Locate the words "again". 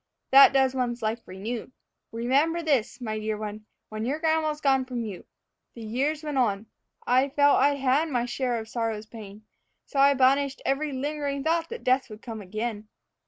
12.41-12.87